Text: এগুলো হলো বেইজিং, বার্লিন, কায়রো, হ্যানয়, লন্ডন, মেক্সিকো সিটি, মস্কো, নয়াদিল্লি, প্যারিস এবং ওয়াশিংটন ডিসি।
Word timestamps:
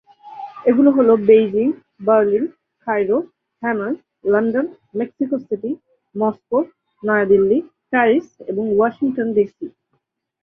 এগুলো 0.65 0.89
হলো 0.97 1.13
বেইজিং, 1.27 1.67
বার্লিন, 2.07 2.45
কায়রো, 2.87 3.17
হ্যানয়, 3.63 3.95
লন্ডন, 4.25 4.65
মেক্সিকো 4.99 5.35
সিটি, 5.39 5.71
মস্কো, 6.15 6.59
নয়াদিল্লি, 7.03 7.57
প্যারিস 7.91 8.27
এবং 8.51 8.63
ওয়াশিংটন 8.71 9.27
ডিসি। 9.35 9.65